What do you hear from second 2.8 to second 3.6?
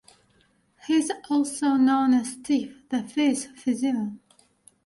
"The Phiz"